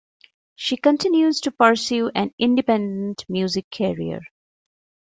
[0.55, 4.21] She continues to pursue an independent music career.